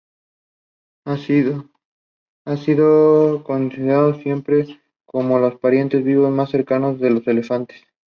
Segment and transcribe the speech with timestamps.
[1.05, 1.69] Han sido
[3.43, 7.83] considerados siempre como los parientes vivos más cercanos de los elefantes.